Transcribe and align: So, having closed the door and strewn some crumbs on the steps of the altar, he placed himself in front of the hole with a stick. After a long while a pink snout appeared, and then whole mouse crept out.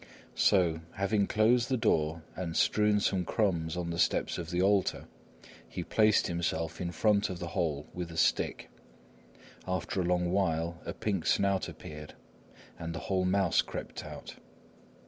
So, 0.33 0.79
having 0.93 1.27
closed 1.27 1.69
the 1.69 1.77
door 1.77 2.23
and 2.35 2.57
strewn 2.57 2.99
some 3.01 3.23
crumbs 3.23 3.77
on 3.77 3.91
the 3.91 3.99
steps 3.99 4.39
of 4.39 4.49
the 4.49 4.59
altar, 4.59 5.05
he 5.69 5.83
placed 5.83 6.25
himself 6.25 6.81
in 6.81 6.91
front 6.91 7.29
of 7.29 7.37
the 7.37 7.49
hole 7.49 7.85
with 7.93 8.09
a 8.11 8.17
stick. 8.17 8.71
After 9.67 10.01
a 10.01 10.05
long 10.05 10.31
while 10.31 10.81
a 10.87 10.93
pink 10.95 11.27
snout 11.27 11.69
appeared, 11.69 12.15
and 12.79 12.95
then 12.95 13.01
whole 13.03 13.25
mouse 13.25 13.61
crept 13.61 14.03
out. 14.03 14.37